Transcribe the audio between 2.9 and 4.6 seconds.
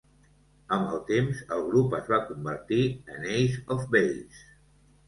en Ace of Base.